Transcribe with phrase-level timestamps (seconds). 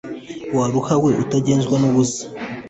[0.55, 2.23] waruhawe utagenzwa nubusa